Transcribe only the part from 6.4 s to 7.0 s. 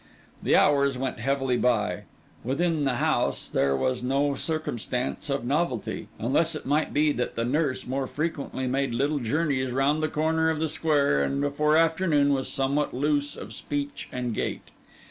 it might